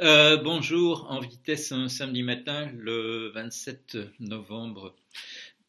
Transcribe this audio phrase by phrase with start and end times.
[0.00, 4.96] Euh, bonjour, en vitesse un samedi matin, le 27 novembre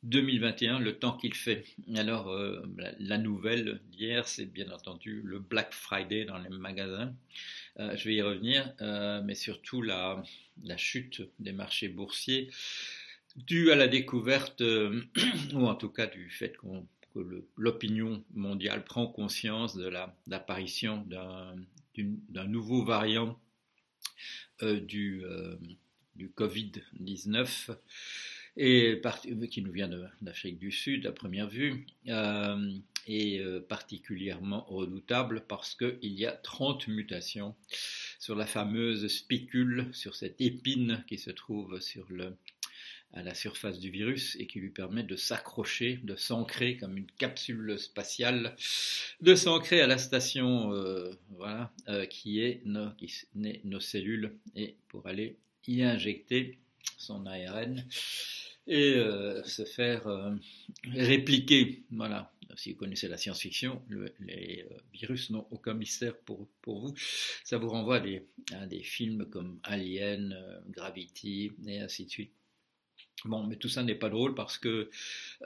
[0.01, 1.63] 2021, le temps qu'il fait.
[1.95, 2.63] Alors, euh,
[2.97, 7.13] la, nouvelle d'hier, c'est bien entendu le Black Friday dans les magasins.
[7.79, 8.73] Euh, je vais y revenir,
[9.25, 10.23] mais surtout la,
[10.75, 12.49] chute des marchés boursiers
[13.35, 14.61] due à la découverte,
[15.53, 19.87] ou en tout cas du fait qu'on que l'opinion mondiale prend conscience de
[20.27, 23.39] l'apparition d'un nouveau variant
[24.61, 25.55] du, euh,
[26.15, 27.75] du Covid-19
[28.57, 29.01] et
[29.49, 29.89] qui nous vient
[30.21, 32.71] d'Afrique du Sud à première vue, euh,
[33.05, 37.53] est particulièrement redoutable parce qu'il y a 30 mutations
[38.17, 42.37] sur la fameuse spicule, sur cette épine qui se trouve sur le,
[43.15, 47.09] à la surface du virus et qui lui permet de s'accrocher, de s'ancrer comme une
[47.17, 48.55] capsule spatiale,
[49.21, 52.89] de s'ancrer à la station euh, voilà, euh, qui est nos,
[53.63, 56.59] nos cellules et pour aller y injecter
[56.97, 57.85] son ARN
[58.67, 60.03] et euh, se faire
[60.93, 61.83] répliquer.
[61.91, 62.31] Voilà.
[62.55, 63.81] Si vous connaissez la science-fiction,
[64.19, 66.93] les virus n'ont aucun mystère pour, vous.
[67.43, 68.01] Ça vous renvoie
[68.53, 70.37] à des films comme Alien,
[70.69, 72.31] Gravity et ainsi de suite.
[73.25, 74.89] Bon, mais tout ça n'est pas drôle parce que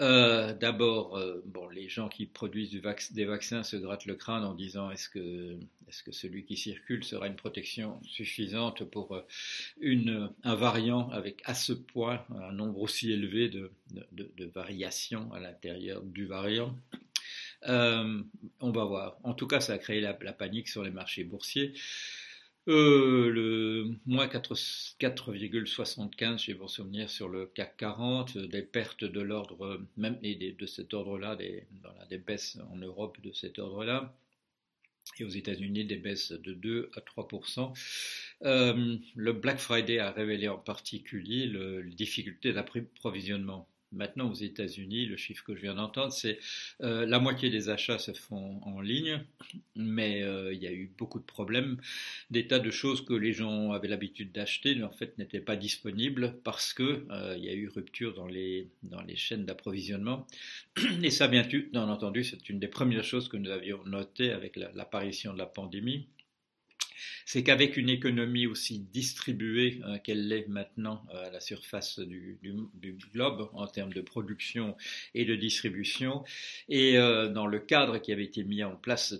[0.01, 4.43] euh, d'abord, euh, bon, les gens qui produisent du des vaccins se grattent le crâne
[4.43, 9.21] en disant est-ce que, est-ce que celui qui circule sera une protection suffisante pour euh,
[9.79, 13.71] une, un variant avec à ce point un nombre aussi élevé de,
[14.11, 16.75] de, de variations à l'intérieur du variant?
[17.65, 19.17] On va voir.
[19.23, 21.73] En tout cas, ça a créé la panique sur les marchés boursiers.
[22.67, 29.81] Euh, le moins 4,75 j'ai vos souvenirs sur le CAC 40, des pertes de l'ordre,
[29.97, 31.65] même et de cet ordre-là, des,
[32.17, 34.13] baisses en Europe de cet ordre-là,
[35.19, 37.73] et aux États-Unis des baisses de 2 à 3%
[38.43, 45.07] euh, Le Black Friday a révélé en particulier le, les difficultés d'approvisionnement Maintenant, aux États-Unis,
[45.07, 46.37] le chiffre que je viens d'entendre, c'est
[46.81, 49.23] euh, la moitié des achats se font en ligne,
[49.75, 51.77] mais euh, il y a eu beaucoup de problèmes,
[52.29, 55.55] des tas de choses que les gens avaient l'habitude d'acheter, mais en fait n'étaient pas
[55.55, 58.69] disponibles parce que euh, il y a eu rupture dans les
[59.15, 60.27] chaînes d'approvisionnement.
[61.03, 65.33] Et ça, bien entendu, c'est une des premières choses que nous avions notées avec l'apparition
[65.33, 66.07] de la pandémie
[67.25, 72.39] c'est qu'avec une économie aussi distribuée euh, qu'elle l'est maintenant euh, à la surface du,
[73.13, 74.75] globe en termes de production
[75.13, 76.23] et de distribution,
[76.67, 79.15] et euh, dans le cadre qui avait été mis en place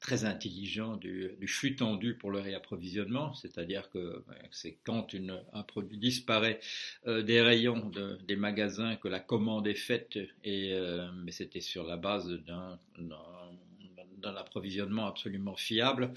[0.00, 5.14] très intelligent du, flux tendu pour le réapprovisionnement, c'est-à-dire que c'est quand
[5.52, 6.58] un produit disparaît
[7.06, 7.92] des rayons
[8.26, 10.76] des magasins que la commande est faite, et,
[11.22, 12.36] mais c'était sur la base
[12.98, 16.12] d'un approvisionnement absolument fiable.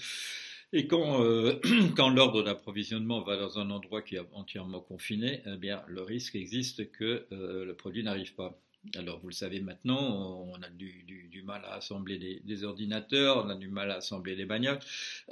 [0.72, 1.60] Et quand, euh,
[1.96, 6.34] quand l'ordre d'approvisionnement va dans un endroit qui est entièrement confiné, eh bien, le risque
[6.34, 8.58] existe que euh, le produit n'arrive pas.
[8.94, 13.54] Alors, vous le savez maintenant, on a du, mal à assembler des, ordinateurs, on a
[13.54, 14.78] du mal à assembler des bagnoles,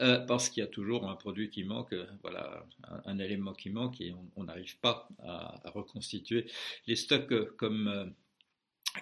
[0.01, 2.67] euh, parce qu'il y a toujours un produit qui manque, voilà,
[3.05, 6.47] un, élément qui manque, et on n'arrive pas à, reconstituer
[6.87, 8.13] les stocks comme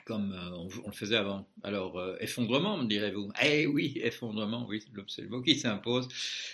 [0.04, 1.46] comme euh, on, le faisait avant.
[1.62, 3.30] Alors, euh, effondrement, me direz-vous.
[3.42, 6.08] Eh oui, effondrement, oui, c'est le mot qui s'impose.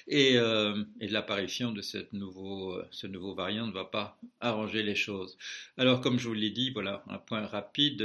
[0.06, 5.38] Et, euh, l'apparition de ce nouveau variant ne va pas arranger les choses.
[5.76, 8.02] Alors, comme je vous l'ai dit, voilà, un point rapide,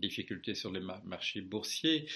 [0.00, 2.06] difficulté sur les marchés boursiers.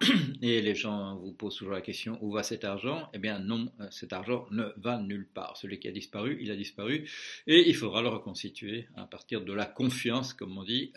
[0.42, 3.08] Et les gens vous posent toujours la question, où va cet argent?
[3.14, 5.56] Eh bien, non, cet argent ne va nulle part.
[5.56, 7.10] Celui qui a disparu, il a disparu.
[7.46, 10.92] Et il faudra le reconstituer à partir de la confiance, comme on dit.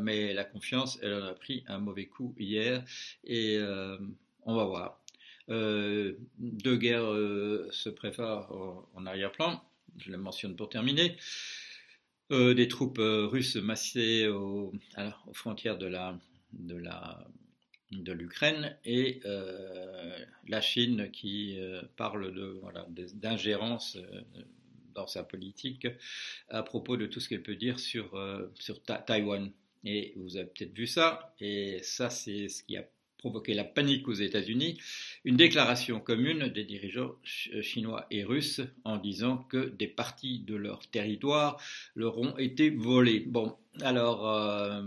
[0.00, 2.84] Mais la confiance, elle en a pris un mauvais coup hier
[3.24, 3.98] et euh,
[4.42, 5.00] on va voir.
[5.50, 7.12] Euh, deux guerres
[7.70, 8.50] se préparent
[8.94, 9.62] en, arrière-plan,
[9.98, 11.16] je le mentionne pour terminer.
[12.30, 14.72] des troupes russes massées aux,
[15.32, 15.86] frontières de
[18.12, 19.20] l'Ukraine et
[20.48, 21.58] la Chine qui
[21.96, 22.60] parle de
[23.14, 23.98] d'ingérence
[24.94, 25.86] dans sa politique
[26.48, 27.76] à propos de tout ce qu'elle peut dire
[28.14, 29.50] euh, sur Taïwan.
[29.84, 32.84] Et vous avez peut-être vu ça, et ça c'est ce qui a
[33.24, 34.78] provoqué la panique aux États-Unis,
[35.24, 37.14] une déclaration commune des dirigeants
[37.54, 41.58] euh, chinois et russes en disant que des parties de leur territoire
[41.94, 43.20] leur ont été volées.
[43.20, 44.82] Bon, alors euh,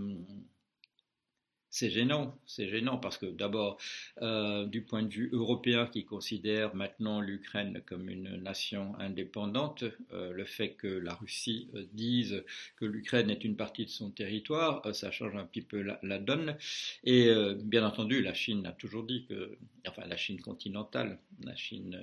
[1.78, 3.78] c'est gênant, c'est gênant parce que d'abord,
[4.20, 10.32] euh, du point de vue européen qui considère maintenant l'Ukraine comme une nation indépendante, euh,
[10.32, 12.42] le fait que la Russie euh, dise
[12.76, 16.56] que l'Ukraine est une partie de son territoire, ça change un petit peu la, donne.
[17.04, 17.32] Et
[17.62, 21.96] bien entendu, la Chine a toujours dit que, enfin la Chine continentale, la Chine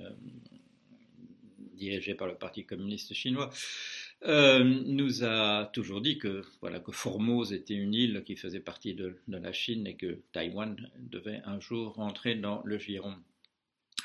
[1.76, 3.50] dirigé par le Parti communiste chinois,
[4.24, 8.94] euh, nous a toujours dit que, voilà, que Formose était une île qui faisait partie
[8.94, 13.14] de, la Chine et que Taïwan devait un jour entrer dans le giron.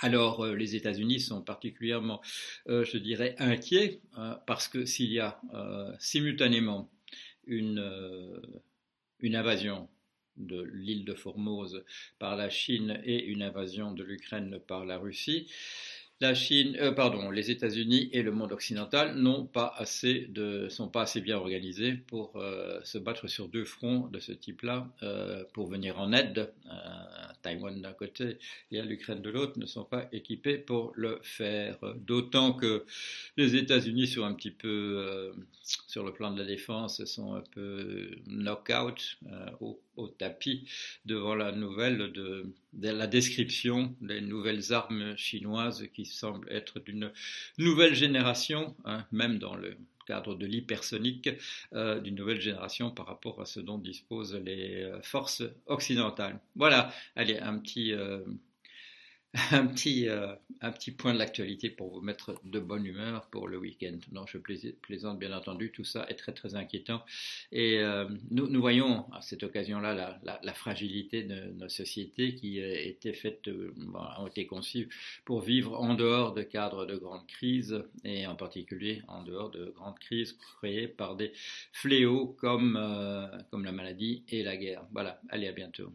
[0.01, 2.21] Alors, euh, les États-Unis sont particulièrement,
[2.67, 4.01] euh, je dirais, inquiets
[4.45, 5.39] parce que s'il y a
[5.99, 6.91] simultanément
[7.45, 7.83] une,
[9.19, 9.87] une invasion
[10.37, 11.83] de l'île de Formose
[12.19, 15.47] par la Chine et une invasion de l'Ukraine par la Russie,
[16.21, 20.87] la Chine, euh, pardon, les États-Unis et le monde occidental n'ont pas assez de, sont
[20.87, 25.43] pas assez bien organisés pour euh, se battre sur deux fronts de ce type-là, euh,
[25.53, 26.53] pour venir en aide
[27.41, 28.37] Taïwan d'un côté
[28.71, 31.77] et à l'Ukraine de l'autre, ne sont pas équipés pour le faire.
[31.97, 32.85] D'autant que
[33.37, 35.33] les États-Unis sont un petit peu,
[35.63, 39.17] sur le plan de la défense, sont un peu knock-out
[39.59, 40.67] au au tapis
[41.05, 47.11] devant la nouvelle de, la description des nouvelles armes chinoises qui semblent être d'une
[47.57, 51.29] nouvelle génération, hein, même dans le cadre de l'hypersonique,
[51.73, 56.39] euh, d'une nouvelle génération par rapport à ce dont disposent les euh, forces occidentales.
[56.55, 57.93] Voilà, allez, un petit...
[57.93, 58.19] Euh,
[59.51, 63.47] un petit, euh, un petit point de l'actualité pour vous mettre de bonne humeur pour
[63.47, 63.97] le week-end.
[64.11, 67.01] Non, je plaisante bien entendu, tout ça est très très inquiétant.
[67.53, 72.59] Et euh, nous, nous, voyons à cette occasion-là la, la, fragilité de nos sociétés qui
[72.59, 73.49] euh, étaient faites,
[74.19, 74.89] ont été conçues
[75.23, 79.67] pour vivre en dehors de cadres de grandes crises et en particulier en dehors de
[79.77, 81.31] grandes crises créées par des
[81.71, 82.77] fléaux comme,
[83.49, 84.85] comme la maladie et la guerre.
[84.91, 85.93] Voilà, allez à bientôt.